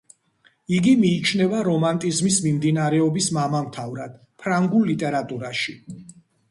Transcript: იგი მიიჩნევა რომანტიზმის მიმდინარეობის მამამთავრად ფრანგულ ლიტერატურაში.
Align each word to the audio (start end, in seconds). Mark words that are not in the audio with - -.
იგი 0.77 0.93
მიიჩნევა 1.03 1.59
რომანტიზმის 1.67 2.39
მიმდინარეობის 2.47 3.31
მამამთავრად 3.39 4.21
ფრანგულ 4.43 4.93
ლიტერატურაში. 4.95 5.81